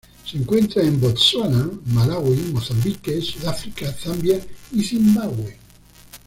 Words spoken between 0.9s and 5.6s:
Botsuana, Malaui, Mozambique, Sudáfrica, Zambia y Zimbabue.